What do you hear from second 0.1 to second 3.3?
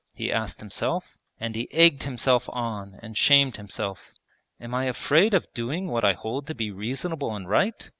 he asked himself, and he egged himself on and